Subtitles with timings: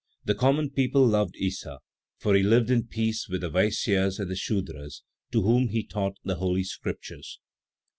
[0.25, 1.77] The common people loved Issa,
[2.17, 6.17] for he lived in peace with the Vaisyas and the Sudras, to whom he taught
[6.23, 7.39] the Holy Scriptures.